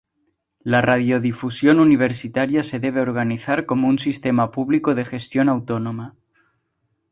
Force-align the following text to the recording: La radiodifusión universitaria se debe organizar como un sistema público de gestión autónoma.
La 0.63 0.81
radiodifusión 0.81 1.79
universitaria 1.79 2.63
se 2.63 2.79
debe 2.79 3.01
organizar 3.01 3.67
como 3.67 3.87
un 3.87 3.99
sistema 3.99 4.49
público 4.49 4.95
de 4.95 5.05
gestión 5.05 5.47
autónoma. 5.47 6.15